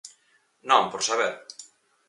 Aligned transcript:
Non, 0.69 0.83
por 0.91 1.01
saber. 1.09 1.33